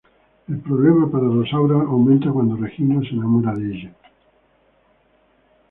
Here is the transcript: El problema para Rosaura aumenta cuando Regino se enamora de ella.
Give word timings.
El 0.49 0.57
problema 0.57 1.11
para 1.11 1.27
Rosaura 1.37 1.75
aumenta 1.75 2.31
cuando 2.31 2.55
Regino 2.55 3.03
se 3.03 3.09
enamora 3.11 3.53
de 3.53 3.65
ella. 3.71 3.91